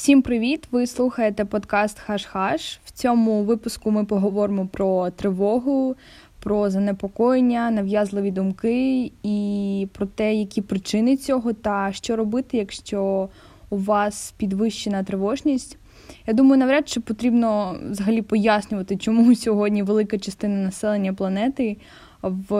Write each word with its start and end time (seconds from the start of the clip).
Всім 0.00 0.22
привіт! 0.22 0.68
Ви 0.70 0.86
слухаєте 0.86 1.44
подкаст 1.44 1.98
Хаш-Хаш. 2.08 2.78
В 2.84 2.90
цьому 2.90 3.42
випуску 3.42 3.90
ми 3.90 4.04
поговоримо 4.04 4.66
про 4.66 5.10
тривогу, 5.10 5.96
про 6.42 6.70
занепокоєння, 6.70 7.70
нав'язливі 7.70 8.30
думки 8.30 9.12
і 9.22 9.88
про 9.92 10.06
те, 10.06 10.34
які 10.34 10.62
причини 10.62 11.16
цього, 11.16 11.52
та 11.52 11.92
що 11.92 12.16
робити, 12.16 12.56
якщо 12.56 13.28
у 13.70 13.76
вас 13.76 14.34
підвищена 14.36 15.02
тривожність. 15.02 15.78
Я 16.26 16.34
думаю, 16.34 16.58
навряд 16.58 16.88
чи 16.88 17.00
потрібно 17.00 17.76
взагалі 17.90 18.22
пояснювати, 18.22 18.96
чому 18.96 19.34
сьогодні 19.34 19.82
велика 19.82 20.18
частина 20.18 20.56
населення 20.56 21.12
планети 21.12 21.76
в, 22.22 22.54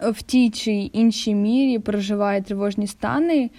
в 0.00 0.22
тій 0.22 0.50
чи 0.50 0.72
іншій 0.72 1.34
мірі 1.34 1.78
переживає 1.78 2.42
тривожні 2.42 2.86
стани. 2.86 3.50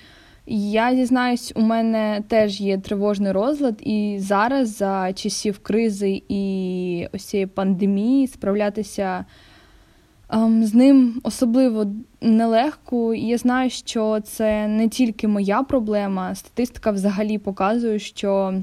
Я 0.51 0.93
дізнаюсь, 0.93 1.51
у 1.55 1.61
мене 1.61 2.23
теж 2.27 2.61
є 2.61 2.77
тривожний 2.77 3.31
розлад, 3.31 3.75
і 3.79 4.17
зараз 4.19 4.77
за 4.77 5.13
часів 5.13 5.59
кризи 5.59 6.21
і 6.29 7.07
ось 7.13 7.25
цієї 7.25 7.47
пандемії 7.47 8.27
справлятися 8.27 9.25
ем, 10.29 10.63
з 10.63 10.73
ним 10.73 11.21
особливо 11.23 11.85
нелегко. 12.21 13.13
І 13.13 13.21
я 13.21 13.37
знаю, 13.37 13.69
що 13.69 14.19
це 14.19 14.67
не 14.67 14.89
тільки 14.89 15.27
моя 15.27 15.63
проблема. 15.63 16.35
Статистика 16.35 16.91
взагалі 16.91 17.37
показує, 17.37 17.99
що 17.99 18.53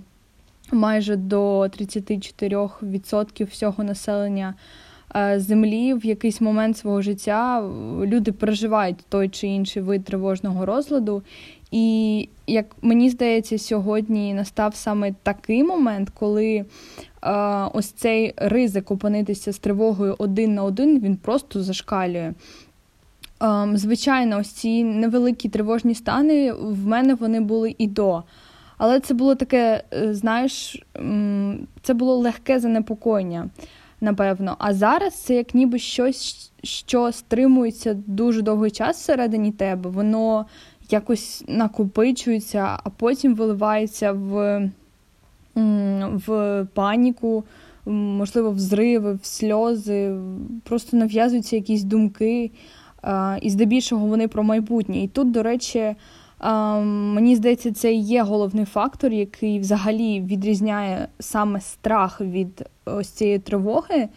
майже 0.73 1.17
до 1.17 1.61
34% 1.61 3.45
всього 3.45 3.85
населення. 3.85 4.55
Е, 5.17 5.41
землі 5.41 5.95
в 5.95 6.07
якийсь 6.07 6.41
момент 6.41 6.77
свого 6.77 7.03
життя 7.03 7.71
люди 8.03 8.33
переживають 8.33 8.97
той 9.09 9.29
чи 9.29 9.47
інший 9.47 9.83
вид 9.83 10.05
тривожного 10.05 10.67
розладу, 10.67 11.23
і 11.71 12.29
як 12.47 12.67
мені 12.83 13.11
здається, 13.11 13.59
сьогодні 13.59 14.35
настав 14.35 14.75
саме 14.75 15.15
такий 15.23 15.65
момент, 15.65 16.11
коли 16.11 16.55
е, 16.55 16.65
ось 17.73 17.91
цей 17.91 18.35
ризик 18.37 18.91
опинитися 18.91 19.53
з 19.53 19.59
тривогою 19.59 20.15
один 20.19 20.55
на 20.55 20.63
один 20.63 21.01
він 21.01 21.17
просто 21.17 21.63
зашкалює. 21.63 22.33
Е, 23.43 23.69
звичайно, 23.75 24.39
ось 24.39 24.51
ці 24.51 24.85
невеликі 24.85 25.49
тривожні 25.49 25.95
стани 25.95 26.53
в 26.53 26.87
мене 26.87 27.15
вони 27.15 27.41
були 27.41 27.75
і 27.79 27.87
до. 27.87 28.23
Але 28.79 29.01
це 29.01 29.15
було 29.15 29.35
таке, 29.35 29.83
е, 29.93 30.15
знаєш, 30.15 30.83
це 31.83 31.95
було 31.95 32.17
легке 32.17 32.61
занепокоєння, 32.61 33.49
напевно. 34.01 34.57
А 34.59 34.75
зараз 34.75 35.15
це 35.15 35.35
як 35.35 35.55
ніби 35.55 35.79
щось, 35.79 36.53
що 36.63 37.13
стримується 37.13 37.97
дуже 38.07 38.43
довгий 38.43 38.71
час 38.71 38.97
всередині 38.97 39.53
тебе. 39.53 39.91
Воно 39.91 40.47
якось 40.93 41.45
накопичується, 41.49 42.79
а 42.85 42.91
потім 42.91 43.35
виливається 43.35 44.13
в, 44.13 44.63
в 46.27 46.67
паніку, 46.75 47.45
можливо, 47.87 48.51
в 48.51 48.57
в 49.13 49.27
сльози, 49.27 50.17
просто 50.65 50.97
нав'язуються 50.97 51.57
якісь 51.57 51.83
думки, 51.83 52.51
і 53.43 53.51
здебільшого 53.51 54.07
вони 54.07 54.29
про 54.29 54.43
майбутнє. 54.43 55.03
І 55.03 55.09
тут, 55.09 55.31
до 55.31 55.43
речі, 55.43 55.95
мені 56.85 57.37
здається, 57.37 57.73
це 57.73 57.95
і 57.95 58.01
є 58.01 58.23
головний 58.23 58.65
фактор, 58.65 59.13
який 59.13 59.59
взагалі 59.59 60.21
відрізняє 60.21 61.09
саме 61.19 61.61
страх 61.61 62.21
від 62.21 62.67
ось 62.85 63.09
цієї 63.09 63.39
тривоги. 63.39 64.09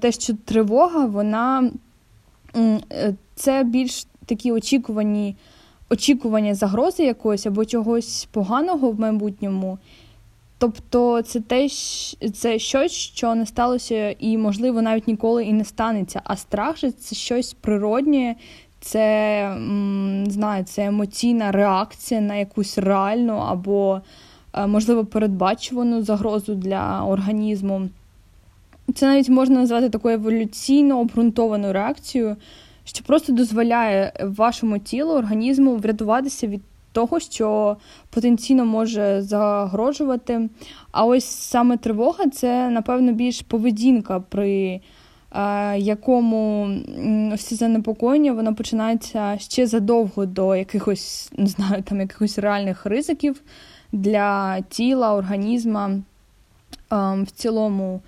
Те, 0.00 0.12
що 0.12 0.34
тривога, 0.44 1.06
вона 1.06 1.70
е, 2.56 3.14
це 3.34 3.64
більш 3.64 4.06
такі 4.26 4.52
очікувані 4.52 5.36
очікування 5.90 6.54
загрози 6.54 7.04
якоїсь 7.04 7.46
або 7.46 7.64
чогось 7.64 8.28
поганого 8.32 8.90
в 8.90 9.00
майбутньому. 9.00 9.78
Тобто 10.58 11.22
це 11.22 11.40
те, 11.40 11.68
це 12.34 12.58
щось, 12.58 12.92
що 12.92 13.34
не 13.34 13.46
сталося 13.46 14.16
і, 14.18 14.38
можливо, 14.38 14.82
навіть 14.82 15.08
ніколи 15.08 15.44
і 15.44 15.52
не 15.52 15.64
станеться. 15.64 16.20
А 16.24 16.36
страх 16.36 16.76
же 16.76 16.90
це 16.90 17.16
щось 17.16 17.54
природнє, 17.54 18.36
це 18.80 19.56
не 20.24 20.30
знаю, 20.30 20.64
це 20.64 20.84
емоційна 20.84 21.52
реакція 21.52 22.20
на 22.20 22.34
якусь 22.34 22.78
реальну 22.78 23.32
або, 23.32 24.00
е, 24.54 24.66
можливо, 24.66 25.04
передбачувану 25.04 26.02
загрозу 26.02 26.54
для 26.54 27.04
організму. 27.04 27.88
Це 28.94 29.06
навіть 29.06 29.28
можна 29.28 29.60
назвати 29.60 29.88
такою 29.88 30.14
еволюційно 30.14 31.00
обґрунтованою 31.00 31.72
реакцією 31.72 32.36
що 32.84 33.04
просто 33.04 33.32
дозволяє 33.32 34.12
вашому 34.22 34.78
тілу, 34.78 35.12
організму 35.12 35.76
врятуватися 35.76 36.46
від 36.46 36.60
того, 36.92 37.20
що 37.20 37.76
потенційно 38.10 38.64
може 38.64 39.22
загрожувати. 39.22 40.48
А 40.92 41.04
ось 41.04 41.24
саме 41.24 41.76
тривога 41.76 42.28
це, 42.28 42.70
напевно, 42.70 43.12
більш 43.12 43.42
поведінка, 43.42 44.20
при 44.20 44.80
е, 45.32 45.78
якому 45.78 46.70
ці 47.38 47.54
занепокоєння 47.54 48.32
воно 48.32 48.54
починається 48.54 49.38
ще 49.38 49.66
задовго 49.66 50.26
до 50.26 50.56
якихось, 50.56 51.32
не 51.36 51.46
знаю, 51.46 51.82
там 51.82 52.00
якихось 52.00 52.38
реальних 52.38 52.86
ризиків 52.86 53.42
для 53.92 54.60
тіла, 54.60 55.14
організма 55.14 55.90
е, 55.90 56.02
в 57.22 57.30
цілому. 57.30 58.00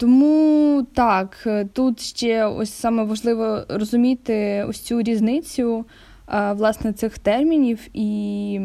Тому 0.00 0.86
так, 0.94 1.42
е, 1.46 1.64
тут 1.64 2.00
ще 2.00 2.44
ось 2.44 2.72
саме 2.72 3.02
важливо 3.02 3.64
розуміти 3.68 4.64
ось 4.68 4.80
цю 4.80 5.02
різницю 5.02 5.84
е, 6.28 6.52
власне 6.52 6.92
цих 6.92 7.18
термінів 7.18 7.88
і 7.94 8.60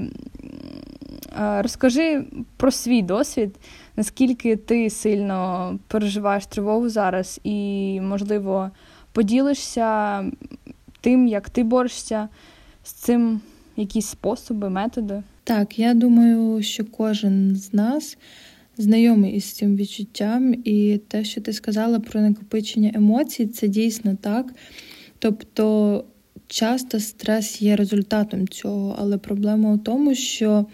е, 1.40 1.62
розкажи 1.62 2.25
про 2.57 2.72
свій 2.72 3.01
досвід, 3.01 3.56
наскільки 3.95 4.56
ти 4.56 4.90
сильно 4.90 5.79
переживаєш 5.88 6.45
тривогу 6.45 6.90
зараз, 6.90 7.40
і, 7.44 8.00
можливо, 8.01 8.72
поділишся 9.12 10.22
тим, 11.01 11.28
як 11.28 11.50
ти 11.50 11.63
борешся 11.63 12.29
з 12.84 12.91
цим 12.91 13.41
якісь 13.75 14.07
способи, 14.07 14.69
методи. 14.69 15.24
Так, 15.44 15.79
я 15.79 15.94
думаю, 15.94 16.63
що 16.63 16.85
кожен 16.85 17.56
з 17.56 17.74
нас 17.74 18.18
знайомий 18.78 19.36
із 19.36 19.44
цим 19.44 19.75
відчуттям, 19.75 20.56
і 20.63 21.00
те, 21.08 21.24
що 21.24 21.41
ти 21.41 21.53
сказала 21.53 22.00
про 22.00 22.22
накопичення 22.22 22.91
емоцій, 22.96 23.47
це 23.47 23.68
дійсно 23.68 24.18
так. 24.22 24.53
Тобто 25.19 26.06
часто 26.47 27.00
стрес 27.00 27.62
є 27.62 27.75
результатом 27.75 28.47
цього, 28.47 28.96
але 29.00 29.18
проблема 29.18 29.74
у 29.74 29.78
тому, 29.78 30.16
що 30.16 30.66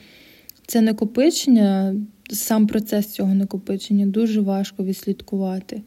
це 0.67 0.81
накопичення, 0.81 1.95
сам 2.31 2.67
процес 2.67 3.07
цього 3.07 3.33
накопичення 3.33 4.05
дуже 4.05 4.41
важко 4.41 4.83
відслідкувати. 4.83 5.81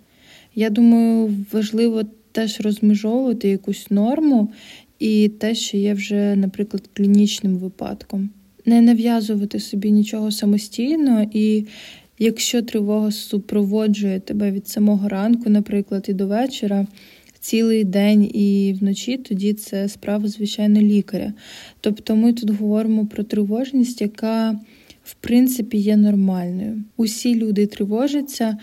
Я 0.54 0.70
думаю, 0.70 1.34
важливо 1.52 2.02
теж 2.32 2.60
розмежовувати 2.60 3.48
якусь 3.48 3.90
норму 3.90 4.52
і 4.98 5.28
те, 5.28 5.54
що 5.54 5.76
є 5.76 5.94
вже, 5.94 6.36
наприклад, 6.36 6.90
клінічним 6.92 7.56
випадком. 7.56 8.30
Не 8.66 8.80
нав'язувати 8.80 9.60
собі 9.60 9.90
нічого 9.90 10.30
самостійно 10.30 11.26
і 11.32 11.66
Якщо 12.24 12.62
тривога 12.62 13.10
супроводжує 13.10 14.20
тебе 14.20 14.50
від 14.50 14.68
самого 14.68 15.08
ранку, 15.08 15.50
наприклад, 15.50 16.06
і 16.08 16.12
до 16.12 16.26
вечора, 16.26 16.86
цілий 17.40 17.84
день 17.84 18.30
і 18.34 18.76
вночі, 18.80 19.16
тоді 19.16 19.52
це 19.52 19.88
справа, 19.88 20.28
звичайно, 20.28 20.80
лікаря. 20.80 21.32
Тобто 21.80 22.16
ми 22.16 22.32
тут 22.32 22.50
говоримо 22.50 23.06
про 23.06 23.24
тривожність, 23.24 24.00
яка, 24.00 24.60
в 25.04 25.14
принципі, 25.14 25.78
є 25.78 25.96
нормальною. 25.96 26.84
Усі 26.96 27.34
люди 27.34 27.66
тривожаться, 27.66 28.56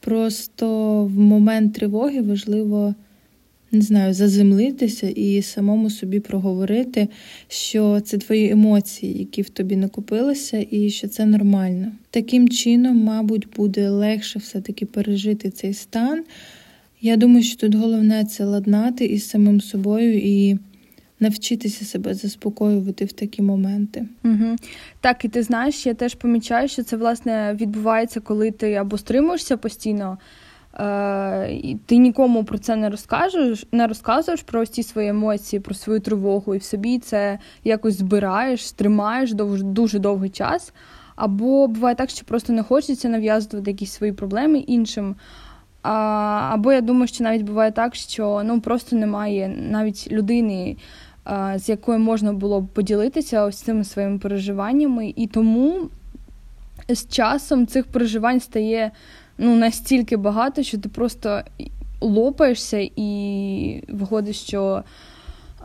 просто 0.00 1.04
в 1.04 1.18
момент 1.18 1.74
тривоги 1.74 2.20
важливо 2.20 2.94
не 3.72 3.80
знаю, 3.80 4.14
заземлитися 4.14 5.08
і 5.08 5.42
самому 5.42 5.90
собі 5.90 6.20
проговорити, 6.20 7.08
що 7.48 8.00
це 8.00 8.18
твої 8.18 8.50
емоції, 8.50 9.18
які 9.18 9.42
в 9.42 9.48
тобі 9.48 9.76
накопилися, 9.76 10.66
і 10.70 10.90
що 10.90 11.08
це 11.08 11.26
нормально. 11.26 11.92
Таким 12.10 12.48
чином, 12.48 12.96
мабуть, 12.96 13.48
буде 13.56 13.88
легше 13.88 14.38
все-таки 14.38 14.86
пережити 14.86 15.50
цей 15.50 15.74
стан. 15.74 16.24
Я 17.00 17.16
думаю, 17.16 17.42
що 17.42 17.56
тут 17.56 17.74
головне 17.74 18.24
це 18.24 18.44
ладнати 18.44 19.04
із 19.04 19.28
самим 19.28 19.60
собою 19.60 20.18
і. 20.18 20.58
Навчитися 21.20 21.84
себе 21.84 22.14
заспокоювати 22.14 23.04
в 23.04 23.12
такі 23.12 23.42
моменти. 23.42 24.06
Угу. 24.24 24.56
Так, 25.00 25.24
і 25.24 25.28
ти 25.28 25.42
знаєш, 25.42 25.86
я 25.86 25.94
теж 25.94 26.14
помічаю, 26.14 26.68
що 26.68 26.82
це 26.82 26.96
власне 26.96 27.56
відбувається, 27.60 28.20
коли 28.20 28.50
ти 28.50 28.74
або 28.74 28.98
стримуєшся 28.98 29.56
постійно 29.56 30.18
і 31.50 31.76
Ти 31.86 31.96
нікому 31.96 32.44
про 32.44 32.58
це 32.58 32.76
не 32.76 32.90
розкажеш, 32.90 33.66
не 33.72 33.86
розказуєш 33.86 34.42
про 34.42 34.66
ці 34.66 34.82
свої 34.82 35.08
емоції, 35.08 35.60
про 35.60 35.74
свою 35.74 36.00
тривогу, 36.00 36.54
і 36.54 36.58
в 36.58 36.62
собі 36.62 36.98
це 36.98 37.38
якось 37.64 37.98
збираєш, 37.98 38.72
тримаєш 38.72 39.32
дов, 39.32 39.62
дуже 39.62 39.98
довгий 39.98 40.30
час. 40.30 40.72
Або 41.16 41.68
буває 41.68 41.94
так, 41.94 42.10
що 42.10 42.24
просто 42.24 42.52
не 42.52 42.62
хочеться 42.62 43.08
нав'язувати 43.08 43.70
якісь 43.70 43.92
свої 43.92 44.12
проблеми 44.12 44.58
іншим. 44.58 45.16
А, 45.82 45.92
Або 46.52 46.72
я 46.72 46.80
думаю, 46.80 47.06
що 47.06 47.24
навіть 47.24 47.42
буває 47.42 47.72
так, 47.72 47.94
що 47.94 48.42
ну 48.44 48.60
просто 48.60 48.96
немає 48.96 49.48
навіть 49.70 50.12
людини, 50.12 50.76
з 51.56 51.68
якою 51.68 51.98
можна 51.98 52.32
було 52.32 52.60
б 52.60 52.68
поділитися 52.68 53.44
ось 53.44 53.56
цими 53.56 53.84
своїми 53.84 54.18
переживаннями. 54.18 55.12
І 55.16 55.26
тому 55.26 55.88
з 56.88 57.08
часом 57.08 57.66
цих 57.66 57.86
переживань 57.86 58.40
стає 58.40 58.90
ну, 59.38 59.56
настільки 59.56 60.16
багато, 60.16 60.62
що 60.62 60.78
ти 60.78 60.88
просто 60.88 61.42
лопаєшся 62.00 62.88
і 62.96 63.82
виходить, 63.88 64.36
що 64.36 64.84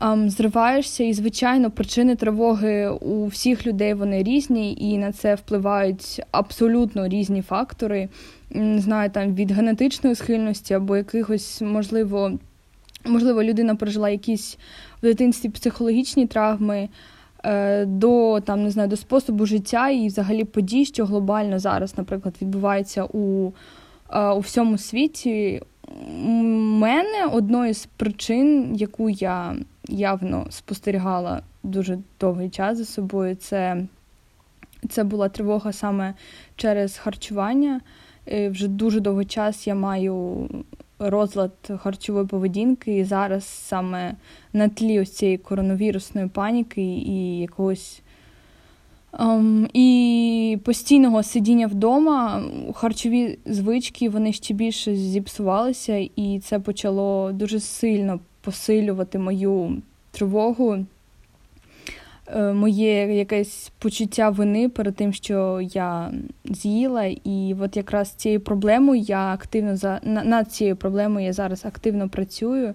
um, 0.02 0.30
зриваєшся. 0.30 1.04
І, 1.04 1.14
звичайно, 1.14 1.72
причини 1.72 2.16
тривоги 2.16 2.90
у 2.90 3.28
всіх 3.28 3.68
людей 3.68 3.94
вони 3.94 4.24
різні, 4.24 4.78
і 4.80 4.98
на 4.98 5.12
це 5.12 5.36
впливають 5.36 6.22
абсолютно 6.32 7.08
різні 7.08 7.42
фактори. 7.42 8.10
Не 8.50 8.80
знаю, 8.80 9.10
там 9.10 9.36
від 9.36 9.52
генетичної 9.52 10.16
схильності 10.16 10.74
або 10.74 10.98
якихось, 10.98 11.62
можливо, 11.62 12.32
можливо, 13.06 13.44
людина 13.44 13.76
пережила 13.76 14.10
якісь 14.10 14.58
в 15.02 15.02
дитинстві 15.02 15.50
психологічні 15.50 16.28
травми. 16.28 16.90
Е, 17.48 17.86
до 17.86 18.40
там 18.42 18.64
не 18.64 18.72
знаю 18.72 18.90
до 18.90 18.98
способу 18.98 19.46
життя 19.46 19.90
і 19.90 20.08
взагалі 20.08 20.44
подій, 20.44 20.86
що 20.86 21.06
глобально 21.06 21.60
зараз, 21.60 21.98
наприклад, 21.98 22.36
відбувається 22.42 23.04
у 23.04 23.54
е, 24.10 24.30
у 24.30 24.40
всьому 24.40 24.78
світі. 24.78 25.62
У 26.26 26.32
мене 26.80 27.26
одною 27.32 27.74
з 27.74 27.86
причин, 27.86 28.76
яку 28.76 29.10
я 29.10 29.56
явно 29.88 30.48
спостерігала 30.50 31.42
дуже 31.64 32.00
довгий 32.20 32.50
час 32.50 32.78
за 32.78 32.86
собою, 32.86 33.36
це 33.36 33.86
це 34.90 35.04
була 35.04 35.30
тривога 35.30 35.74
саме 35.74 36.14
через 36.56 36.98
харчування. 36.98 37.82
І 38.26 38.48
вже 38.48 38.68
дуже 38.68 39.00
довгий 39.00 39.26
час 39.26 39.68
я 39.68 39.76
маю 39.76 40.48
розлад 41.00 41.52
харчової 41.78 42.26
поведінки, 42.26 42.98
і 42.98 43.04
зараз 43.04 43.46
саме 43.46 44.16
на 44.54 44.70
тлі 44.70 45.00
ось 45.00 45.12
цієї 45.12 45.38
коронавірусної 45.38 46.28
паніки 46.28 46.82
і 46.82 47.40
якогось 47.40 48.02
um, 49.14 49.70
і 49.74 50.58
постійного 50.64 51.24
сидіння 51.24 51.68
вдома, 51.68 52.44
харчові 52.74 53.40
звички 53.46 54.10
вони 54.10 54.34
ще 54.34 54.54
більше 54.54 54.96
зіпсувалися, 54.96 56.10
і 56.16 56.40
це 56.44 56.60
почало 56.60 57.32
дуже 57.32 57.60
сильно 57.60 58.20
посилювати 58.42 59.20
мою 59.20 59.82
тривогу. 60.12 60.86
Е, 62.36 62.54
моє 62.54 63.16
якесь 63.16 63.72
почуття 63.80 64.30
вини 64.30 64.70
перед 64.70 64.96
тим, 64.96 65.14
що 65.14 65.62
я 65.74 66.12
з'їла, 66.46 67.06
і 67.06 67.56
от 67.60 67.78
якраз 67.78 68.10
цією 68.10 68.42
проблемою 68.42 69.02
я 69.02 69.34
активно 69.34 69.76
за 69.76 70.00
над 70.04 70.52
цією 70.52 70.76
проблемою 70.76 71.26
я 71.26 71.34
зараз 71.34 71.66
активно 71.66 72.10
працюю 72.10 72.74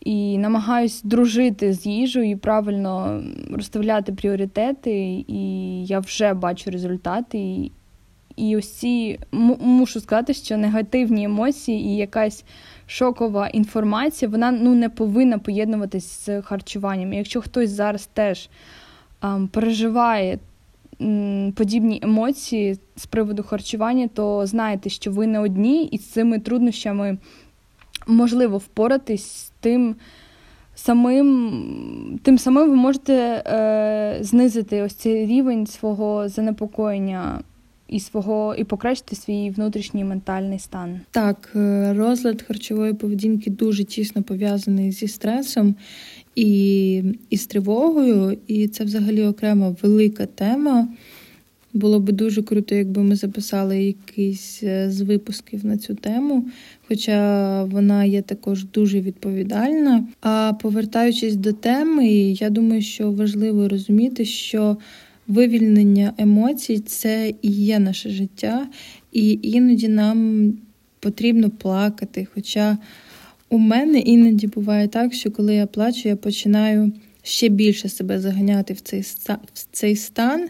і 0.00 0.38
намагаюсь 0.38 1.02
дружити 1.02 1.72
з 1.72 1.86
їжею 1.86 2.30
і 2.30 2.36
правильно 2.36 3.22
розставляти 3.52 4.12
пріоритети, 4.12 5.24
і 5.28 5.84
я 5.86 5.98
вже 5.98 6.34
бачу 6.34 6.70
результати. 6.70 7.70
І, 8.36 8.48
і 8.48 8.56
ось 8.56 8.72
ці 8.72 9.18
мушу 9.60 10.00
сказати, 10.00 10.34
що 10.34 10.56
негативні 10.56 11.24
емоції 11.24 11.80
і 11.80 11.96
якась 11.96 12.44
шокова 12.86 13.48
інформація, 13.48 14.30
вона 14.30 14.50
ну 14.50 14.74
не 14.74 14.88
повинна 14.88 15.38
поєднуватись 15.38 16.26
з 16.26 16.42
харчуванням. 16.42 17.12
Якщо 17.12 17.40
хтось 17.40 17.70
зараз 17.70 18.06
теж 18.06 18.48
ем, 19.22 19.48
переживає 19.48 20.38
подібні 21.54 22.00
емоції 22.02 22.78
з 22.96 23.06
приводу 23.06 23.42
харчування, 23.42 24.08
то 24.14 24.46
знайте, 24.46 24.90
що 24.90 25.10
ви 25.10 25.26
не 25.26 25.40
одні, 25.40 25.84
і 25.84 25.98
з 25.98 26.04
цими 26.04 26.38
труднощами 26.38 27.18
можливо 28.06 28.58
впоратись 28.58 29.26
з 29.26 29.52
тим. 29.60 29.96
Самим 30.78 32.20
тим 32.22 32.38
самим 32.38 32.70
ви 32.70 32.76
можете 32.76 33.14
е, 33.46 34.18
знизити 34.20 34.82
ось 34.82 34.94
цей 34.94 35.26
рівень 35.26 35.66
свого 35.66 36.28
занепокоєння 36.28 37.40
і 37.88 38.00
свого 38.00 38.54
і 38.58 38.64
покращити 38.64 39.16
свій 39.16 39.50
внутрішній 39.50 40.04
ментальний 40.04 40.58
стан. 40.58 41.00
Так, 41.10 41.52
е, 41.56 41.94
розлад 41.94 42.42
харчової 42.42 42.94
поведінки 42.94 43.50
дуже 43.50 43.84
тісно 43.84 44.22
пов'язаний 44.22 44.92
зі 44.92 45.08
стресом 45.08 45.74
і, 46.34 47.02
і 47.30 47.36
з 47.36 47.46
тривогою, 47.46 48.38
і 48.46 48.68
це 48.68 48.84
взагалі 48.84 49.24
окрема 49.24 49.76
велика 49.82 50.26
тема. 50.26 50.88
Було 51.72 52.00
би 52.00 52.12
дуже 52.12 52.42
круто, 52.42 52.74
якби 52.74 53.02
ми 53.02 53.16
записали 53.16 53.84
якийсь 53.84 54.62
е, 54.62 54.90
з 54.90 55.00
випусків 55.00 55.66
на 55.66 55.78
цю 55.78 55.94
тему, 55.94 56.46
хоча 56.88 57.64
вона 57.64 58.04
є 58.04 58.22
також 58.22 58.64
дуже 58.64 59.00
відповідальна. 59.00 60.04
А 60.20 60.52
повертаючись 60.62 61.36
до 61.36 61.52
теми, 61.52 62.08
я 62.16 62.50
думаю, 62.50 62.82
що 62.82 63.12
важливо 63.12 63.68
розуміти, 63.68 64.24
що 64.24 64.76
вивільнення 65.28 66.12
емоцій 66.18 66.78
це 66.78 67.34
і 67.42 67.50
є 67.50 67.78
наше 67.78 68.10
життя, 68.10 68.66
і 69.12 69.38
іноді 69.42 69.88
нам 69.88 70.52
потрібно 71.00 71.50
плакати. 71.50 72.26
Хоча 72.34 72.78
у 73.48 73.58
мене 73.58 73.98
іноді 73.98 74.46
буває 74.46 74.88
так, 74.88 75.14
що 75.14 75.30
коли 75.30 75.54
я 75.54 75.66
плачу, 75.66 76.08
я 76.08 76.16
починаю 76.16 76.92
ще 77.22 77.48
більше 77.48 77.88
себе 77.88 78.20
заганяти 78.20 78.74
в 78.74 78.80
цей 78.80 79.00
в 79.54 79.66
цей 79.72 79.96
стан, 79.96 80.48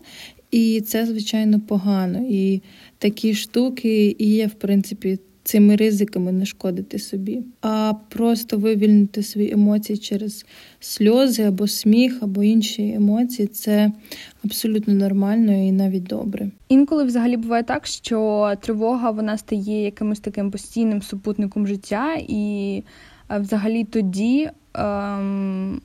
і 0.50 0.80
це, 0.80 1.06
звичайно, 1.06 1.60
погано. 1.60 2.26
І 2.30 2.62
такі 2.98 3.34
штуки 3.34 4.16
і 4.18 4.30
є, 4.30 4.46
в 4.46 4.54
принципі, 4.54 5.18
цими 5.46 5.76
ризиками 5.76 6.32
не 6.32 6.46
шкодити 6.46 6.98
собі, 6.98 7.42
а 7.62 7.92
просто 8.08 8.58
вивільнити 8.58 9.22
свої 9.22 9.52
емоції 9.52 9.98
через 9.98 10.46
сльози 10.80 11.42
або 11.42 11.66
сміх, 11.66 12.22
або 12.22 12.42
інші 12.42 12.92
емоції 12.92 13.48
це 13.48 13.92
абсолютно 14.44 14.94
нормально 14.94 15.52
і 15.52 15.72
навіть 15.72 16.04
добре. 16.04 16.50
Інколи 16.68 17.04
взагалі 17.04 17.36
буває 17.36 17.62
так, 17.62 17.86
що 17.86 18.52
тривога 18.60 19.10
вона 19.10 19.38
стає 19.38 19.84
якимось 19.84 20.20
таким 20.20 20.50
постійним 20.50 21.02
супутником 21.02 21.66
життя, 21.66 22.16
і 22.28 22.82
е, 23.30 23.38
взагалі 23.38 23.84
тоді. 23.84 24.50
Ем... 24.74 25.80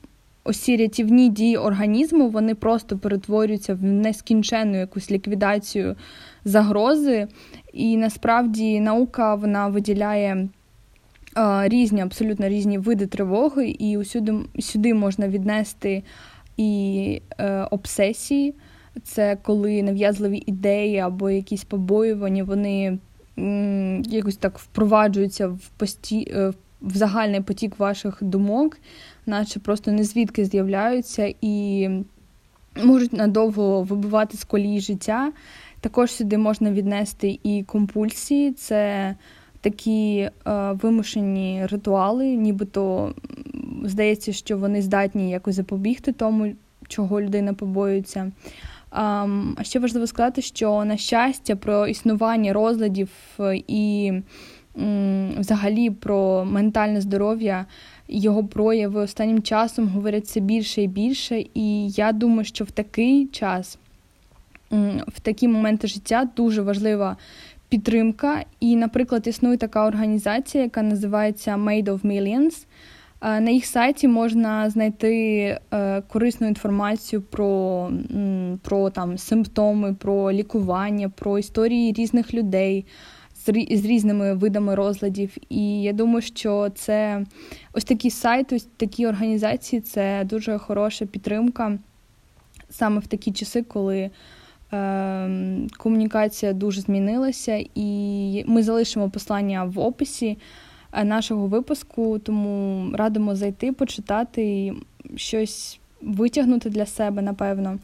Ці 0.52 0.76
рятівні 0.76 1.28
дії 1.28 1.56
організму 1.56 2.28
вони 2.28 2.54
просто 2.54 2.98
перетворюються 2.98 3.74
в 3.74 3.82
нескінченну 3.82 4.78
якусь 4.78 5.10
ліквідацію 5.10 5.96
загрози. 6.44 7.28
І 7.72 7.96
насправді 7.96 8.80
наука 8.80 9.34
вона 9.34 9.68
виділяє 9.68 10.48
е, 11.36 11.68
різні, 11.68 12.00
абсолютно 12.00 12.48
різні 12.48 12.78
види 12.78 13.06
тривоги, 13.06 13.68
і 13.68 13.98
усюди 13.98 14.34
сюди 14.58 14.94
можна 14.94 15.28
віднести 15.28 16.02
і 16.56 17.22
е, 17.38 17.68
обсесії. 17.70 18.54
Це 19.04 19.36
коли 19.42 19.82
нав'язливі 19.82 20.42
ідеї 20.46 20.98
або 20.98 21.30
якісь 21.30 21.64
побоювання, 21.64 22.44
вони 22.44 22.98
м, 23.38 24.02
якось 24.02 24.36
так 24.36 24.58
впроваджуються 24.58 25.48
в 25.48 25.68
пості, 25.76 26.32
е, 26.34 26.52
в 26.82 26.96
загальний 26.96 27.40
потік 27.40 27.78
ваших 27.78 28.18
думок, 28.20 28.78
наче 29.26 29.60
просто 29.60 29.92
незвідки 29.92 30.44
з'являються 30.44 31.34
і 31.40 31.88
можуть 32.84 33.12
надовго 33.12 33.82
вибивати 33.82 34.36
з 34.36 34.44
колії 34.44 34.80
життя. 34.80 35.32
Також 35.82 36.10
сюди 36.10 36.38
можна 36.38 36.72
віднести 36.72 37.38
і 37.42 37.62
компульсії, 37.62 38.52
це 38.52 39.14
такі 39.60 40.18
е, 40.18 40.30
вимушені 40.72 41.66
ритуали, 41.66 42.26
нібито 42.36 43.14
здається, 43.84 44.32
що 44.32 44.58
вони 44.58 44.82
здатні 44.82 45.30
якось 45.30 45.54
запобігти 45.54 46.12
тому, 46.12 46.52
чого 46.88 47.20
людина 47.20 47.54
побоюється. 47.54 48.32
А 48.90 49.26
ще 49.62 49.78
важливо 49.78 50.06
сказати, 50.06 50.42
що 50.42 50.84
на 50.84 50.96
щастя, 50.96 51.56
про 51.56 51.86
існування 51.86 52.52
розладів 52.52 53.10
і 53.66 54.12
взагалі 55.38 55.90
про 55.90 56.44
ментальне 56.44 57.00
здоров'я, 57.00 57.66
його 58.08 58.44
прояви 58.44 59.00
останнім 59.00 59.42
часом 59.42 59.88
говорять 59.88 60.24
все 60.24 60.40
більше 60.40 60.82
і 60.82 60.86
більше. 60.86 61.44
І 61.54 61.88
я 61.88 62.12
думаю, 62.12 62.44
що 62.44 62.64
в 62.64 62.70
такий 62.70 63.26
час 63.26 63.78
в 65.08 65.20
такі 65.22 65.48
моменти 65.48 65.86
життя 65.86 66.28
дуже 66.36 66.62
важлива 66.62 67.16
підтримка. 67.68 68.44
І, 68.60 68.76
наприклад, 68.76 69.26
існує 69.26 69.56
така 69.56 69.86
організація, 69.86 70.64
яка 70.64 70.82
називається 70.82 71.56
Made 71.56 71.84
of 71.84 72.00
Millions. 72.00 72.66
На 73.22 73.50
їх 73.50 73.66
сайті 73.66 74.08
можна 74.08 74.70
знайти 74.70 75.14
е, 75.72 76.00
корисну 76.00 76.46
інформацію 76.46 77.22
про 77.22 77.90
про 78.62 78.90
там, 78.90 79.18
симптоми, 79.18 79.94
про 79.94 80.32
лікування, 80.32 81.08
про 81.08 81.38
історії 81.38 81.92
різних 81.92 82.34
людей 82.34 82.86
з 83.70 83.84
різними 83.84 84.34
видами 84.34 84.74
розладів. 84.74 85.36
І 85.48 85.82
я 85.82 85.92
думаю, 85.92 86.22
що 86.22 86.68
це 86.74 87.26
ось 87.72 87.84
такі 87.84 88.10
сайти, 88.10 88.56
ось 88.56 88.68
такі 88.76 89.06
організації 89.06 89.82
це 89.82 90.24
дуже 90.24 90.58
хороша 90.58 91.06
підтримка 91.06 91.78
саме 92.70 93.00
в 93.00 93.06
такі 93.06 93.32
часи, 93.32 93.62
коли. 93.62 94.10
Ем, 94.72 95.68
комунікація 95.76 96.52
дуже 96.52 96.80
змінилася, 96.80 97.64
і 97.74 98.44
ми 98.46 98.62
залишимо 98.62 99.10
послання 99.10 99.64
в 99.64 99.78
описі 99.78 100.38
е, 100.92 101.04
нашого 101.04 101.46
випуску, 101.46 102.18
тому 102.18 102.86
радимо 102.94 103.36
зайти, 103.36 103.72
почитати. 103.72 104.74
щось 105.16 105.78
витягнути 106.02 106.70
для 106.70 106.86
себе, 106.86 107.22
напевно. 107.22 107.78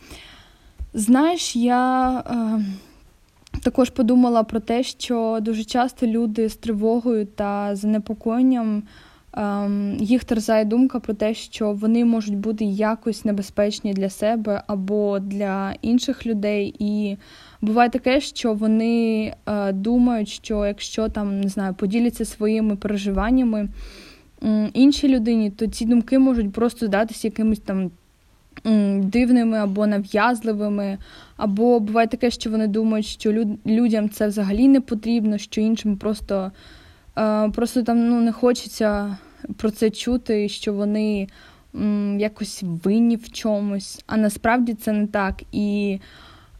Знаєш, 0.95 1.57
я 1.57 2.11
е, 2.19 2.65
також 3.63 3.91
подумала 3.91 4.43
про 4.43 4.61
те, 4.61 4.83
що 4.83 5.39
дуже 5.41 5.65
часто 5.65 6.07
люди 6.07 6.49
з 6.49 6.57
тривогою 6.57 7.27
та 7.27 7.77
занепокоєнням 7.77 8.83
їх 9.99 10.25
терзає 10.25 10.65
думка 10.65 11.01
про 11.01 11.15
те, 11.15 11.35
що 11.35 11.73
вони 11.73 12.05
можуть 12.05 12.37
бути 12.37 12.65
якось 12.65 13.25
небезпечні 13.25 13.93
для 13.93 14.11
себе 14.11 14.63
або 14.67 15.19
для 15.19 15.75
інших 15.83 16.27
людей. 16.27 16.75
І 16.79 17.17
буває 17.61 17.91
таке, 17.91 18.21
що 18.21 18.55
вони 18.55 19.35
е, 19.47 19.73
думають, 19.73 20.29
що 20.29 20.67
якщо 20.67 21.09
там 21.09 21.41
не 21.41 21.49
знаю, 21.49 21.75
поділяться 21.75 22.25
своїми 22.25 22.77
переживаннями 22.77 23.69
іншій 24.73 25.09
людині, 25.09 25.51
то 25.51 25.67
ці 25.67 25.85
думки 25.85 26.19
можуть 26.19 26.53
просто 26.53 26.87
здатися 26.87 27.29
якимось 27.29 27.59
там 27.59 27.91
дивними 29.01 29.59
або 29.59 29.87
нав'язливими, 29.87 30.99
або 31.37 31.81
буває 31.81 32.07
таке, 32.07 32.31
що 32.31 32.51
вони 32.51 32.67
думають, 32.67 33.07
що 33.07 33.33
людям 33.67 34.09
це 34.11 34.29
взагалі 34.29 34.69
не 34.69 34.81
потрібно, 34.81 35.39
що 35.39 35.61
іншим 35.61 35.97
просто 35.97 36.53
е, 37.19 37.51
просто 37.51 37.83
там 37.83 38.09
ну, 38.09 38.21
не 38.21 38.33
хочеться 38.33 39.17
про 39.57 39.71
це 39.71 39.91
чути, 39.91 40.49
що 40.49 40.73
вони 40.73 41.29
якось 42.19 42.63
винні 42.63 43.17
в 43.17 43.33
чомусь, 43.33 44.03
а 44.07 44.17
насправді 44.17 44.75
це 44.75 44.93
не 44.93 45.07
так. 45.07 45.43
І 45.53 45.99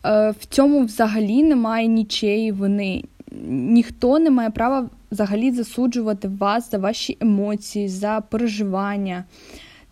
е, 0.07 0.31
в 0.31 0.47
цьому 0.47 0.85
взагалі 0.85 1.43
немає 1.43 1.87
нічиєї 1.87 2.53
вини. 2.53 3.05
Ніхто 3.51 4.19
не 4.19 4.31
має 4.31 4.51
права 4.51 4.91
взагалі 5.11 5.51
засуджувати 5.51 6.29
вас 6.29 6.71
за 6.71 6.79
ваші 6.79 7.17
емоції, 7.21 7.89
за 7.89 8.23
переживання. 8.31 9.25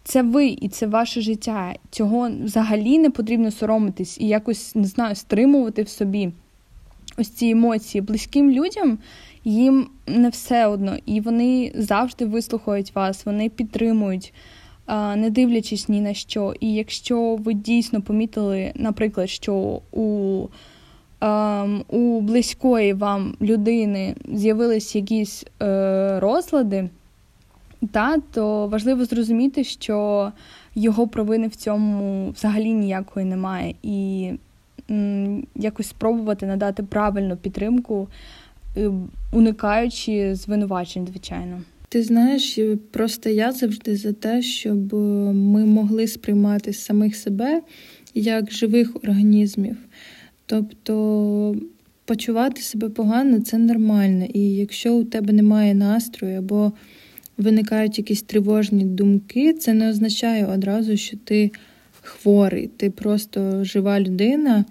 Це 0.04 0.22
ви 0.22 0.46
і 0.46 0.68
це 0.68 0.86
ваше 0.86 1.20
життя. 1.20 1.74
Цього 1.90 2.30
взагалі 2.44 2.98
не 2.98 3.10
потрібно 3.10 3.50
соромитись 3.50 4.20
і 4.20 4.26
якось 4.26 4.74
не 4.74 4.84
знаю, 4.84 5.14
стримувати 5.14 5.82
в 5.82 5.88
собі 5.88 6.32
ось 7.16 7.28
ці 7.28 7.46
емоції. 7.46 8.02
Близьким 8.02 8.50
людям 8.50 8.98
їм 9.44 9.88
не 10.06 10.28
все 10.28 10.66
одно, 10.66 10.96
і 11.06 11.20
вони 11.20 11.72
завжди 11.74 12.24
вислухають 12.24 12.94
вас, 12.94 13.26
вони 13.26 13.48
підтримують, 13.48 14.34
не 15.16 15.30
дивлячись 15.30 15.88
ні 15.88 16.00
на 16.00 16.14
що. 16.14 16.54
І 16.60 16.74
якщо 16.74 17.36
ви 17.36 17.54
дійсно 17.54 18.02
помітили, 18.02 18.72
наприклад, 18.74 19.30
що 19.30 19.80
у 19.92 20.48
у 21.88 22.20
близької 22.20 22.92
вам 22.92 23.36
людини 23.40 24.14
з'явились 24.32 24.96
якісь 24.96 25.44
е, 25.62 26.20
розлади 26.20 26.88
та, 27.92 28.18
то 28.32 28.66
важливо 28.66 29.04
зрозуміти, 29.04 29.64
що 29.64 30.32
його 30.74 31.08
провини 31.08 31.48
в 31.48 31.56
цьому 31.56 32.30
взагалі 32.30 32.72
ніякої 32.72 33.26
немає, 33.26 33.74
і 33.82 34.30
якось 35.54 35.88
спробувати 35.88 36.46
надати 36.46 36.82
правильну 36.82 37.36
підтримку, 37.36 38.08
е, 38.76 38.90
уникаючи 39.32 40.34
звинувачень, 40.34 41.06
звичайно. 41.06 41.62
Ти 41.88 42.02
знаєш, 42.02 42.58
просто 42.90 43.30
я 43.30 43.52
завжди 43.52 43.96
за 43.96 44.12
те, 44.12 44.42
щоб 44.42 44.94
ми 45.34 45.64
могли 45.64 46.06
сприймати 46.06 46.72
самих 46.72 47.16
себе 47.16 47.62
як 48.14 48.52
живих 48.52 48.96
організмів. 48.96 49.76
Тобто 50.46 51.56
почувати 52.04 52.62
себе 52.62 52.88
погано 52.88 53.40
це 53.40 53.58
нормально. 53.58 54.26
І 54.34 54.40
якщо 54.40 54.94
у 54.94 55.04
тебе 55.04 55.32
немає 55.32 55.74
настрою 55.74 56.38
або 56.38 56.72
виникають 57.38 57.98
якісь 57.98 58.22
тривожні 58.22 58.84
думки, 58.84 59.52
це 59.52 59.74
не 59.74 59.90
означає 59.90 60.46
одразу, 60.46 60.96
що 60.96 61.16
ти 61.16 61.50
хворий, 62.06 62.70
ти 62.76 62.90
просто 62.90 63.64
жива 63.64 64.00
людина, 64.00 64.64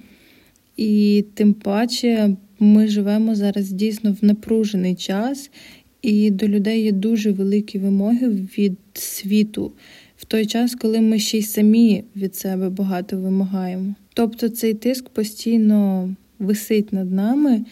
і 0.78 1.26
тим 1.34 1.54
паче 1.54 2.36
ми 2.60 2.88
живемо 2.88 3.36
зараз 3.36 3.72
дійсно 3.72 4.18
в 4.22 4.26
напружений 4.26 4.96
час, 4.96 5.52
і 6.02 6.32
до 6.32 6.48
людей 6.48 6.84
є 6.84 6.92
дуже 6.92 7.32
великі 7.32 7.80
вимоги 7.80 8.28
від 8.30 8.78
світу 8.94 9.72
в 10.18 10.26
той 10.26 10.46
час, 10.46 10.76
коли 10.76 11.02
ми 11.02 11.20
ще 11.20 11.38
й 11.38 11.42
самі 11.42 12.04
від 12.16 12.36
себе 12.36 12.70
багато 12.70 13.18
вимагаємо. 13.18 13.96
Тобто 14.14 14.50
цей 14.50 14.74
тиск 14.74 15.10
постійно 15.10 16.10
висить 16.40 16.94
над 16.94 17.12
нами, 17.12 17.66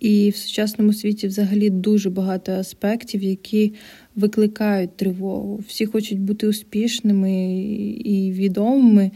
і 0.00 0.30
в 0.30 0.36
сучасному 0.36 0.92
світі 0.92 1.26
взагалі 1.26 1.70
дуже 1.70 2.10
багато 2.10 2.52
аспектів, 2.52 3.22
які 3.22 3.72
викликають 4.18 4.96
тривогу. 4.96 5.60
Всі 5.68 5.86
хочуть 5.86 6.20
бути 6.20 6.48
успішними 6.48 7.62
і 8.04 8.32
відомими, 8.32 9.10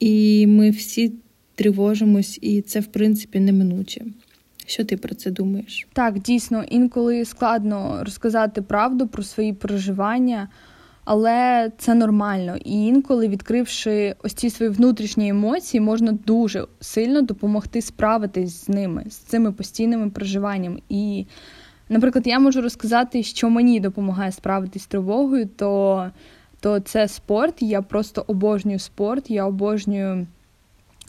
і 0.00 0.46
ми 0.46 0.70
всі 0.70 1.12
тривожимось, 1.54 2.38
і 2.42 2.60
це, 2.60 2.80
в 2.80 2.86
принципі, 2.86 3.40
неминуче. 3.40 4.04
Що 4.66 4.84
ти 4.84 4.96
про 4.96 5.14
це 5.14 5.30
думаєш? 5.30 5.86
Так, 5.92 6.18
дійсно, 6.18 6.64
інколи 6.68 7.24
складно 7.24 7.98
розказати 8.04 8.62
правду 8.62 9.06
про 9.06 9.22
свої 9.22 9.52
переживання 9.52 10.48
але 11.06 11.70
це 11.78 11.94
нормально. 11.94 12.56
І 12.64 12.86
інколи, 12.86 13.28
відкривши 13.28 14.14
ось 14.22 14.34
ці 14.34 14.50
свої 14.50 14.70
внутрішні 14.70 15.28
емоції, 15.28 15.80
можна 15.80 16.12
дуже 16.12 16.66
сильно 16.80 17.22
допомогти 17.22 17.82
справитись 17.82 18.64
з 18.64 18.68
ними, 18.68 19.04
з 19.10 19.14
цими 19.16 19.52
постійними 19.52 20.10
проживаннями. 20.10 20.80
І, 20.88 21.26
наприклад, 21.88 22.26
я 22.26 22.38
можу 22.38 22.60
розказати, 22.60 23.22
що 23.22 23.50
мені 23.50 23.80
допомагає 23.80 24.32
справитись 24.32 24.82
з 24.82 24.86
тривогою, 24.86 25.46
то, 25.56 26.10
то 26.60 26.80
це 26.80 27.08
спорт. 27.08 27.62
Я 27.62 27.82
просто 27.82 28.24
обожнюю 28.26 28.78
спорт, 28.78 29.30
я 29.30 29.46
обожнюю. 29.46 30.26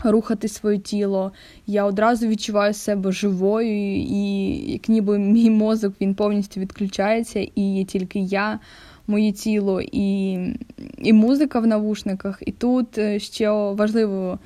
Рухати 0.04 0.48
своє 0.48 0.78
тіло, 0.78 1.32
я 1.68 1.86
одразу 1.86 2.28
відчуваю 2.28 2.74
себе 2.74 3.12
живою, 3.12 3.98
і 3.98 4.48
як 4.72 4.90
ніби 4.90 5.20
мій 5.20 5.50
мозок 5.50 5.94
він 6.02 6.16
повністю 6.16 6.60
відключається, 6.60 7.48
і 7.56 7.62
є 7.62 7.84
тільки 7.84 8.20
я 8.20 8.60
моє 9.08 9.32
тіло 9.32 9.82
і 9.82 10.34
і 10.98 11.14
музика 11.14 11.60
в 11.60 11.68
навушниках. 11.68 12.44
І 12.46 12.52
тут 12.52 12.98
е, 12.98 13.20
ще 13.20 13.52
важливо 13.52 14.40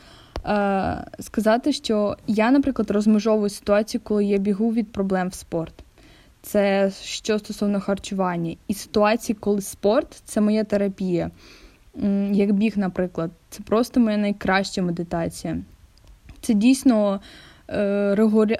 е, 0.45 1.05
сказати, 1.19 1.73
що 1.73 2.17
я, 2.27 2.51
наприклад, 2.51 2.91
розмежовую 2.91 3.49
ситуацію, 3.49 4.01
коли 4.03 4.25
я 4.25 4.37
бігу 4.37 4.73
від 4.73 4.91
проблем 4.91 5.29
в 5.29 5.33
спорт. 5.33 5.73
Це 6.41 6.91
що 7.03 7.39
стосовно 7.39 7.81
харчування. 7.81 8.55
І 8.67 8.73
ситуації, 8.73 9.37
коли 9.39 9.61
спорт 9.61 10.21
це 10.25 10.41
моя 10.41 10.63
терапія. 10.63 11.31
Як 12.31 12.51
біг, 12.51 12.77
наприклад, 12.77 13.31
це 13.49 13.63
просто 13.63 13.99
моя 13.99 14.17
найкраща 14.17 14.81
медитація. 14.81 15.57
Це 16.41 16.53
дійсно 16.53 17.19
Е, 17.73 18.15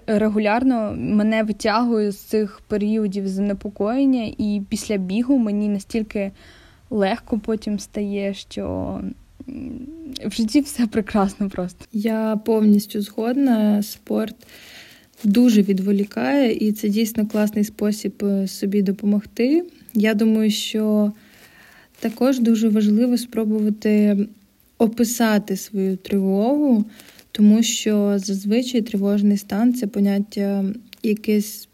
регулярно 0.08 0.96
мене 0.98 1.44
витягує 1.44 2.12
з 2.12 2.18
цих 2.18 2.62
періодів 2.68 3.28
занепокоєння, 3.28 4.32
і 4.38 4.62
після 4.70 4.98
бігу 4.98 5.38
мені 5.38 5.70
настільки 5.70 6.32
легко 6.90 7.40
потім 7.40 7.80
стає, 7.80 8.34
що 8.34 9.00
в 10.26 10.32
житті 10.32 10.62
все 10.62 10.88
прекрасно 10.88 11.50
просто. 11.50 11.86
Я 11.94 12.40
повністю 12.46 13.02
згодна. 13.02 13.84
Спорт 13.84 14.36
дуже 15.24 15.62
відволікає, 15.62 16.54
і 16.54 16.72
це 16.72 16.90
дійсно 16.90 17.28
класний 17.28 17.64
спосіб 17.64 18.14
е, 18.24 18.48
собі 18.48 18.82
допомогти. 18.82 19.64
Я 19.94 20.14
думаю, 20.14 20.52
що 20.52 21.12
також 22.00 22.40
дуже 22.40 22.70
важливо 22.70 23.18
спробувати 23.18 24.18
описати 24.78 25.58
свою 25.58 25.98
тривогу 25.98 26.86
тому 27.32 27.64
що 27.64 28.20
зазвичай 28.20 28.82
тривожний 28.82 29.38
стан 29.38 29.74
це 29.74 29.88
поняття 29.88 30.66
якесь 31.04 31.68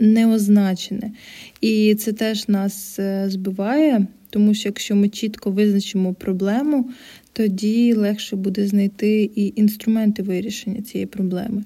неозначене. 0.00 1.12
І 1.60 1.94
це 1.94 2.12
теж 2.12 2.48
нас 2.48 2.98
е, 2.98 3.30
збиває, 3.30 4.06
тому 4.30 4.54
що 4.54 4.68
якщо 4.68 4.96
ми 4.96 5.08
чітко 5.08 5.50
визначимо 5.50 6.14
проблему, 6.14 6.90
тоді 7.32 7.94
легше 7.94 8.36
буде 8.36 8.66
знайти 8.66 9.30
і 9.34 9.52
інструменти 9.56 10.22
вирішення 10.22 10.82
цієї 10.82 11.06
проблеми. 11.06 11.64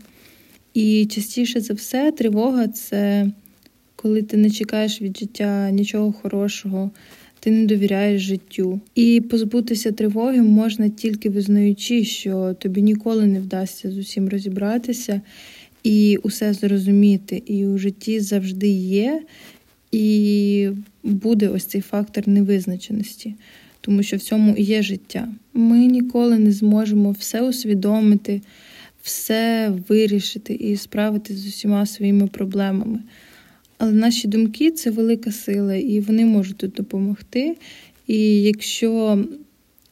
І 0.75 1.07
частіше 1.07 1.61
за 1.61 1.75
все, 1.75 2.13
тривога 2.13 2.69
це 2.69 3.31
коли 3.97 4.23
ти 4.23 4.37
не 4.37 4.51
чекаєш 4.51 5.03
від 5.03 5.19
життя 5.19 5.71
нічого 5.71 6.13
хорошого 6.13 6.91
ти 7.45 7.51
не 7.51 7.67
довіряєш 7.67 8.23
життю. 8.23 8.81
І 8.95 9.21
позбутися 9.31 9.93
тривоги 9.93 10.43
можна 10.43 10.89
тільки 10.89 11.31
визнаючи, 11.31 12.05
що 12.05 12.55
тобі 12.59 12.83
ніколи 12.83 13.27
не 13.27 13.41
вдасться 13.41 13.91
з 13.91 13.99
усім 13.99 14.29
розібратися 14.29 15.21
і 15.83 16.19
усе 16.23 16.53
зрозуміти. 16.53 17.43
І 17.47 17.67
у 17.67 17.79
житті 17.79 18.21
завжди 18.21 18.69
є, 18.69 19.23
і 19.93 20.69
буде 21.03 21.49
ось 21.49 21.65
цей 21.65 21.81
фактор 21.81 22.29
невизначеності. 22.29 23.35
Тому 23.81 24.03
що 24.03 24.17
в 24.17 24.21
цьому 24.21 24.55
і 24.57 24.63
є 24.63 24.83
життя. 24.83 25.29
Ми 25.55 25.79
ніколи 25.79 26.39
не 26.39 26.53
зможемо 26.53 27.11
все 27.11 27.43
усвідомити, 27.43 28.43
все 29.05 29.73
вирішити 29.89 30.55
і 30.55 30.77
справитися 30.77 31.41
з 31.41 31.47
усіма 31.47 31.87
своїми 31.87 32.27
проблемами. 32.27 33.01
Але 33.79 33.93
наші 33.93 34.29
думки 34.29 34.71
це 34.71 34.91
велика 34.91 35.33
сила, 35.33 35.75
і 35.75 36.01
вони 36.01 36.25
можуть 36.25 36.57
тут 36.57 36.73
допомогти. 36.73 37.57
І 38.07 38.43
якщо 38.43 39.25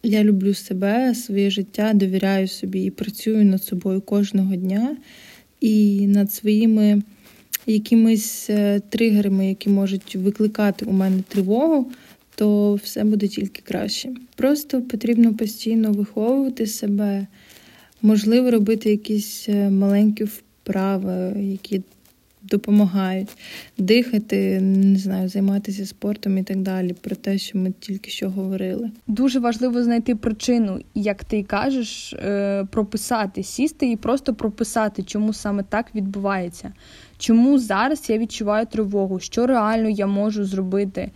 я 0.03 0.25
люблю 0.25 0.55
себе, 0.55 1.15
своє 1.15 1.51
життя, 1.51 1.93
довіряю 1.95 2.49
собі 2.49 2.85
і 2.85 2.91
працюю 2.91 3.45
над 3.45 3.63
собою 3.63 4.01
кожного 4.01 4.57
дня 4.57 4.97
і 5.61 6.07
над 6.07 6.33
своїми 6.33 7.03
якимись 7.67 8.51
е, 8.51 8.81
тригерами, 8.89 9.49
які 9.49 9.71
можуть 9.71 10.17
викликати 10.17 10.85
у 10.85 10.93
мене 10.93 11.23
тривогу, 11.29 11.91
то 12.35 12.75
все 12.75 13.05
буде 13.05 13.29
тільки 13.29 13.63
краще. 13.65 14.15
Просто 14.37 14.83
потрібно 14.83 15.35
постійно 15.35 15.93
виховувати 15.93 16.67
себе, 16.67 17.27
можливо, 18.03 18.51
робити 18.51 18.91
якісь 18.91 19.49
е, 19.49 19.71
маленькі 19.71 20.25
вправи, 20.25 21.35
які 21.37 21.83
допомагають 22.43 23.29
дихати, 23.79 24.61
не 24.61 24.99
знаю, 24.99 25.29
займатися 25.29 25.87
спортом 25.87 26.39
і 26.39 26.43
так 26.43 26.57
далі. 26.57 26.93
Про 27.01 27.17
те, 27.17 27.39
що 27.39 27.59
ми 27.59 27.73
тільки 27.81 28.11
що 28.11 28.31
говорили. 28.31 28.91
Дуже 29.07 29.41
важливо 29.41 29.83
знайти 29.83 30.15
причину, 30.15 30.81
як 30.95 31.25
ти 31.25 31.43
кажеш, 31.43 32.13
е, 32.13 32.65
прописати, 32.71 33.43
сісти 33.43 33.91
і 33.91 33.97
просто 33.97 34.35
прописати, 34.35 35.03
чому 35.03 35.33
саме 35.33 35.63
так 35.63 35.95
відбувається. 35.95 36.73
Чому 37.19 37.59
зараз 37.59 38.11
я 38.11 38.19
відчуваю 38.19 38.67
тривогу, 38.67 39.21
що 39.21 39.47
реально 39.47 39.89
я 39.89 40.07
можу 40.07 40.45
зробити, 40.45 41.11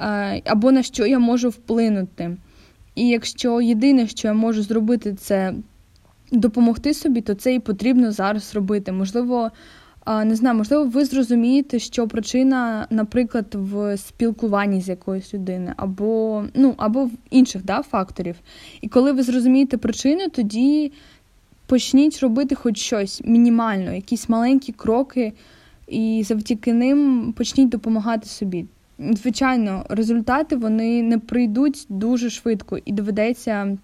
е, 0.00 0.42
або 0.44 0.72
на 0.72 0.82
що 0.82 1.06
я 1.06 1.18
можу 1.18 1.48
вплинути. 1.48 2.36
І 2.94 3.08
якщо 3.08 3.60
єдине, 3.60 4.06
що 4.08 4.28
я 4.28 4.34
можу 4.34 4.62
зробити, 4.62 5.14
це 5.14 5.54
допомогти 6.32 6.94
собі, 6.94 7.20
то 7.20 7.34
це 7.34 7.54
і 7.54 7.58
потрібно 7.60 8.12
зараз 8.12 8.54
робити. 8.54 8.92
Можливо, 8.92 9.50
не 10.24 10.34
знаю, 10.34 10.56
можливо, 10.56 10.84
ви 10.84 11.04
зрозумієте, 11.04 11.78
що 11.78 12.08
причина, 12.08 12.86
наприклад, 12.90 13.46
в 13.52 13.96
спілкуванні 13.96 14.80
з 14.80 14.88
якоюсь 14.88 15.34
людиною, 15.34 15.74
або 15.76 16.44
ну, 16.54 16.74
або 16.76 17.04
в 17.04 17.10
інших 17.30 17.64
да, 17.64 17.82
факторів. 17.82 18.36
І 18.80 18.88
коли 18.88 19.12
ви 19.12 19.22
зрозумієте 19.22 19.76
причину, 19.76 20.28
тоді 20.28 20.92
почніть 21.66 22.20
робити 22.20 22.54
хоч 22.54 22.78
щось 22.78 23.22
мінімально, 23.24 23.92
якісь 23.92 24.28
маленькі 24.28 24.72
кроки, 24.72 25.32
і 25.88 26.24
завдяки 26.26 26.72
ним 26.72 27.32
почніть 27.36 27.68
допомагати 27.68 28.28
собі. 28.28 28.66
Звичайно, 28.98 29.86
результати 29.88 30.56
вони 30.56 31.02
не 31.02 31.18
прийдуть 31.18 31.86
дуже 31.88 32.30
швидко 32.30 32.78
і 32.84 32.92
доведеться 32.92 33.78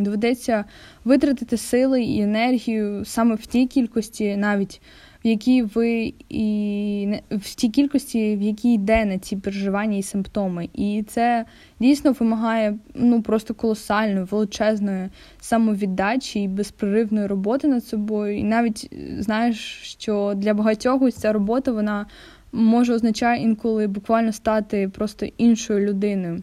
доведеться 0.00 0.64
витратити 1.04 1.56
сили 1.56 2.02
і 2.02 2.20
енергію 2.20 3.04
саме 3.04 3.34
в 3.34 3.46
тій 3.46 3.66
кількості, 3.66 4.36
навіть 4.36 4.80
в 5.24 5.26
якій 5.26 5.62
ви 5.62 6.14
і 6.28 7.14
в 7.30 7.54
тій 7.54 7.68
кількості, 7.68 8.36
в 8.36 8.42
якій 8.42 8.74
йде 8.74 9.04
на 9.04 9.18
ці 9.18 9.36
переживання 9.36 9.96
і 9.96 10.02
симптоми. 10.02 10.68
І 10.74 11.04
це 11.08 11.44
дійсно 11.80 12.12
вимагає 12.12 12.78
ну 12.94 13.22
просто 13.22 13.54
колосальної, 13.54 14.26
величезної 14.30 15.08
самовіддачі 15.40 16.42
і 16.42 16.48
безперервної 16.48 17.26
роботи 17.26 17.68
над 17.68 17.84
собою. 17.84 18.38
І 18.38 18.42
навіть 18.42 18.90
знаєш, 19.18 19.80
що 19.82 20.32
для 20.36 20.54
багатьох 20.54 21.12
ця 21.12 21.32
робота 21.32 21.72
вона 21.72 22.06
може 22.52 22.94
означає 22.94 23.42
інколи 23.42 23.86
буквально 23.86 24.32
стати 24.32 24.88
просто 24.88 25.26
іншою 25.38 25.86
людиною. 25.86 26.42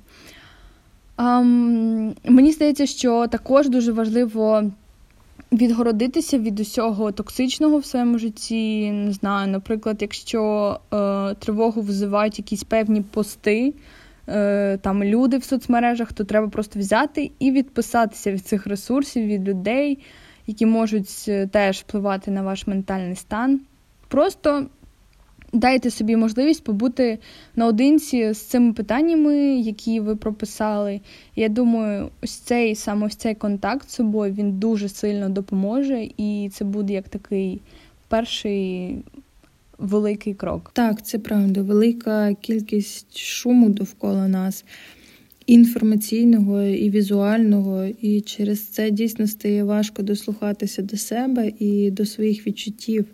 Мені 2.24 2.52
здається, 2.52 2.86
що 2.86 3.28
також 3.28 3.70
дуже 3.70 3.92
важливо 3.92 4.72
відгородитися 5.52 6.38
від 6.38 6.60
усього 6.60 7.12
токсичного 7.12 7.78
в 7.78 7.86
своєму 7.86 8.18
житті. 8.18 8.92
Не 8.92 9.14
знаю, 9.14 9.52
наприклад, 9.52 9.98
якщо 10.02 10.80
е, 10.94 11.34
тривогу 11.36 11.82
визивають 11.82 12.40
якісь 12.40 12.64
певні 12.64 13.02
пости, 13.02 13.74
е, 14.28 14.78
там 14.78 15.04
люди 15.04 15.38
в 15.38 15.44
соцмережах, 15.44 16.14
то 16.14 16.24
треба 16.24 16.48
просто 16.48 16.80
взяти 16.80 17.32
і 17.40 17.52
відписатися 17.52 18.32
від 18.32 18.46
цих 18.46 18.68
ресурсів, 18.68 19.26
від 19.26 19.48
людей, 19.48 20.00
які 20.48 20.66
можуть 20.66 21.26
е, 21.28 21.48
теж 21.48 21.78
впливати 21.78 22.32
на 22.32 22.42
ваш 22.42 22.68
ментальний 22.68 23.16
стан. 23.16 23.60
Просто 24.08 24.66
Дайте 25.54 25.92
собі 25.92 26.16
можливість 26.16 26.64
побути 26.64 27.20
наодинці 27.56 28.34
з 28.34 28.38
цими 28.38 28.74
питаннями, 28.74 29.36
які 29.60 30.00
ви 30.00 30.16
прописали. 30.16 31.02
Я 31.36 31.50
думаю, 31.50 32.10
ось 32.24 32.36
цей 32.36 32.76
саме 32.76 33.06
ось 33.08 33.16
цей 33.16 33.36
контакт 33.36 33.90
з 33.90 33.94
собою 33.94 34.34
він 34.34 34.60
дуже 34.60 34.90
сильно 34.90 35.30
допоможе, 35.30 36.10
і 36.18 36.50
це 36.54 36.66
буде 36.66 36.94
як 36.94 37.10
такий 37.10 37.62
перший 38.08 38.96
великий 39.78 40.34
крок. 40.34 40.72
Так, 40.74 41.06
це 41.06 41.20
правда, 41.20 41.62
велика 41.62 42.34
кількість 42.34 43.18
шуму 43.18 43.70
довкола 43.70 44.28
нас, 44.28 44.66
інформаційного 45.46 46.62
і 46.64 46.90
візуального, 46.90 47.86
і 48.02 48.22
через 48.22 48.68
це 48.68 48.92
дійсно 48.92 49.28
стає 49.28 49.64
важко 49.64 50.04
дослухатися 50.04 50.82
до 50.82 50.98
себе 50.98 51.52
і 51.60 51.92
до 51.92 52.06
своїх 52.06 52.48
відчуттів 52.48 53.06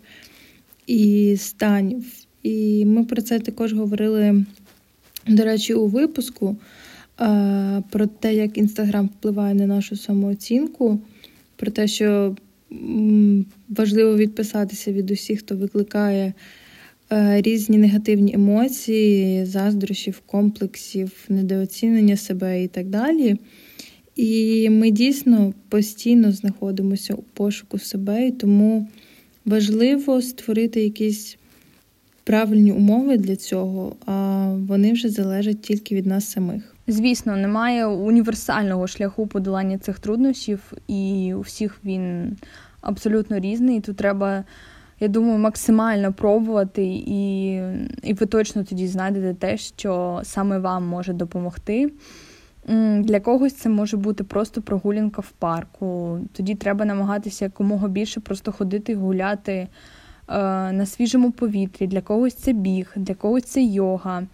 і 0.86 1.36
станів. 1.36 2.23
І 2.44 2.84
ми 2.84 3.04
про 3.04 3.22
це 3.22 3.38
також 3.38 3.72
говорили, 3.72 4.44
до 5.28 5.44
речі, 5.44 5.74
у 5.74 5.86
випуску 5.86 6.56
про 7.90 8.06
те, 8.20 8.34
як 8.34 8.58
Інстаграм 8.58 9.06
впливає 9.06 9.54
на 9.54 9.66
нашу 9.66 9.96
самооцінку, 9.96 11.00
про 11.56 11.70
те, 11.70 11.88
що 11.88 12.36
важливо 13.68 14.16
відписатися 14.16 14.92
від 14.92 15.10
усіх, 15.10 15.38
хто 15.38 15.56
викликає 15.56 16.32
різні 17.36 17.78
негативні 17.78 18.34
емоції, 18.34 19.44
заздрощів, 19.44 20.22
комплексів, 20.26 21.12
недооцінення 21.28 22.16
себе 22.16 22.62
і 22.62 22.68
так 22.68 22.88
далі. 22.88 23.36
І 24.16 24.70
ми 24.70 24.90
дійсно 24.90 25.54
постійно 25.68 26.32
знаходимося 26.32 27.14
у 27.14 27.22
пошуку 27.22 27.78
себе, 27.78 28.26
і 28.26 28.30
тому 28.32 28.88
важливо 29.44 30.22
створити 30.22 30.82
якісь 30.82 31.36
правильні 32.24 32.72
умови 32.72 33.16
для 33.16 33.36
цього, 33.36 33.96
а 34.06 34.46
вони 34.68 34.92
вже 34.92 35.08
залежать 35.08 35.62
тільки 35.62 35.94
від 35.94 36.06
нас 36.06 36.30
самих. 36.30 36.74
Звісно, 36.86 37.36
немає 37.36 37.86
універсального 37.86 38.86
шляху 38.86 39.26
подолання 39.26 39.78
цих 39.78 39.98
труднощів, 39.98 40.72
і 40.88 41.34
у 41.34 41.40
всіх 41.40 41.78
він 41.84 42.36
абсолютно 42.80 43.38
різний. 43.38 43.80
Тут 43.80 43.96
треба, 43.96 44.44
я 45.00 45.08
думаю, 45.08 45.38
максимально 45.38 46.12
пробувати, 46.12 46.84
і, 47.06 47.52
і 48.02 48.14
ви 48.14 48.26
точно 48.26 48.64
тоді 48.64 48.86
знайдете 48.88 49.34
те, 49.34 49.56
що 49.56 50.20
саме 50.24 50.58
вам 50.58 50.86
може 50.86 51.12
допомогти. 51.12 51.92
Для 52.98 53.20
когось 53.20 53.54
це 53.54 53.68
може 53.68 53.96
бути 53.96 54.24
просто 54.24 54.62
прогулянка 54.62 55.20
в 55.20 55.30
парку. 55.30 56.18
Тоді 56.32 56.54
треба 56.54 56.84
намагатися 56.84 57.44
якомога 57.44 57.88
більше 57.88 58.20
просто 58.20 58.52
ходити 58.52 58.94
гуляти 58.94 59.68
на 60.28 60.86
свіжому 60.86 61.30
повітрі, 61.30 61.86
для 61.86 62.00
когось 62.00 62.34
це 62.34 62.52
біг, 62.52 62.92
для 62.96 63.14
когось 63.14 63.44
це 63.44 63.62
йога, 63.62 64.26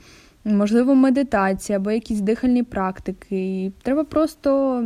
можливо, 0.45 0.95
медитація 0.95 1.79
або 1.79 1.91
якісь 1.91 2.21
дихальні 2.21 2.63
практики. 2.63 3.65
І 3.65 3.73
Треба 3.83 4.05
просто 4.05 4.83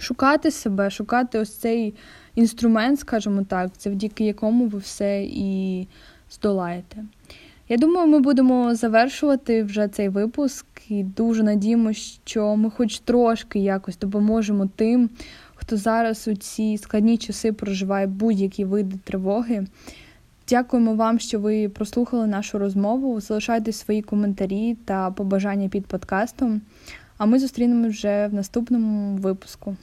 шукати 0.00 0.50
себе, 0.50 0.90
шукати 0.90 1.38
ось 1.38 1.56
цей 1.56 1.94
інструмент, 2.34 3.00
скажімо 3.00 3.44
так, 3.48 3.70
завдяки 3.78 4.24
якому 4.24 4.66
ви 4.66 4.78
все 4.78 5.22
і 5.24 5.86
здолаєте. 6.30 7.04
Я 7.68 7.76
думаю, 7.76 8.06
ми 8.08 8.20
будемо 8.20 8.74
завершувати 8.74 9.62
вже 9.62 9.88
цей 9.88 10.08
випуск 10.08 10.66
і 10.88 11.02
дуже 11.02 11.42
надіємося, 11.42 12.18
що 12.24 12.56
ми 12.56 12.70
хоч 12.70 12.98
трошки 12.98 13.58
якось 13.58 13.98
допоможемо 13.98 14.68
тим, 14.76 15.10
хто 15.68 15.76
зараз 15.76 16.28
у 16.28 16.34
ці 16.34 16.78
складні 16.78 17.18
часи 17.18 17.52
проживає 17.52 18.06
будь-які 18.06 18.64
види 18.64 18.96
тривоги. 19.04 19.66
Дякуємо 20.48 20.94
вам, 20.94 21.18
що 21.18 21.40
ви 21.40 21.68
прослухали 21.68 22.26
нашу 22.26 22.58
розмову. 22.58 23.20
Залишайте 23.20 23.72
свої 23.72 24.02
коментарі 24.02 24.76
та 24.84 25.10
побажання 25.10 25.68
під 25.68 25.86
подкастом. 25.86 26.60
А 27.18 27.26
ми 27.26 27.38
зустрінемось 27.38 27.92
вже 27.92 28.26
в 28.26 28.34
наступному 28.34 29.16
випуску. 29.16 29.76